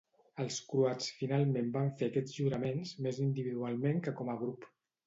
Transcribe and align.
Els 0.43 0.55
croats 0.71 1.09
finalment 1.17 1.69
van 1.77 1.93
fer 2.01 2.09
aquests 2.09 2.35
juraments, 2.41 2.99
més 3.09 3.25
individualment 3.29 4.05
que 4.09 4.19
com 4.23 4.35
a 4.37 4.43
grup. 4.45 4.73